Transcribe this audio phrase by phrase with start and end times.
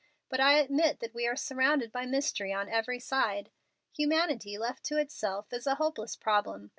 [0.29, 3.51] But I admit that we are surrounded by mystery on every side.
[3.93, 6.69] Humanity, left to itself, is a hopeless problem.